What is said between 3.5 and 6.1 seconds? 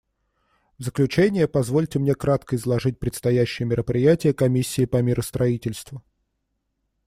мероприятия Комиссии по миростроительству.